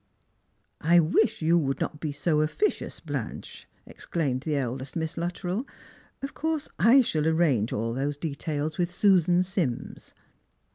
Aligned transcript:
"I 0.81 0.99
wish 0.99 1.43
you 1.43 1.59
would 1.59 1.79
not 1.79 1.99
be 1.99 2.11
so 2.11 2.41
officious, 2.41 2.99
Blanche," 2.99 3.67
exclaimed 3.85 4.41
the 4.41 4.55
eldest 4.55 4.95
Miss 4.95 5.15
Luttrell." 5.15 5.63
Of 6.23 6.33
course, 6.33 6.67
I 6.79 7.01
shall 7.01 7.27
arrange 7.27 7.71
all 7.71 7.93
those 7.93 8.17
details 8.17 8.79
with 8.79 8.91
Susan 8.91 9.43
Sims." 9.43 10.15